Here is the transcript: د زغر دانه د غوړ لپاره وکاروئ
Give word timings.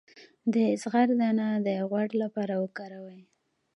د 0.53 0.55
زغر 0.81 1.07
دانه 1.19 1.47
د 1.65 1.67
غوړ 1.89 2.09
لپاره 2.23 2.53
وکاروئ 2.63 3.21